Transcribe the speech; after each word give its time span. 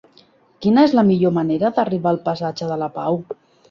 Quina 0.65 0.85
és 0.89 0.95
la 1.01 1.03
millor 1.11 1.35
manera 1.37 1.73
d'arribar 1.79 2.17
al 2.17 2.21
passatge 2.31 2.75
de 2.75 2.83
la 2.85 2.93
Pau? 3.01 3.27